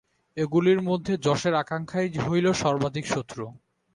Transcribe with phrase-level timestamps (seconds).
[0.37, 3.45] এগুলির মধ্যে যশের আকাঙ্ক্ষাই হইল সর্বাধিক শত্রু।